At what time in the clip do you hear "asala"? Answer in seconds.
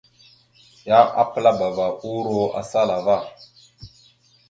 2.61-2.95